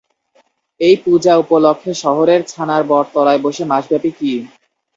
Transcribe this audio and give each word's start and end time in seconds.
এই 0.81 0.95
পূজা 1.03 1.33
উপলক্ষে 1.43 1.91
শহরের 2.03 2.41
ছানার 2.47 2.83
বটতলায় 2.89 3.41
বসে 3.45 3.63
মাসব্যাপী 3.71 4.11
কি? 4.17 4.33